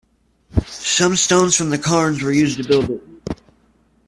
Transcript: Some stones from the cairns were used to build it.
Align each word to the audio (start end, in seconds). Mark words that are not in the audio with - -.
Some 0.65 1.15
stones 1.15 1.55
from 1.55 1.69
the 1.69 1.77
cairns 1.77 2.23
were 2.23 2.31
used 2.31 2.57
to 2.57 2.67
build 2.67 2.89
it. 2.89 3.37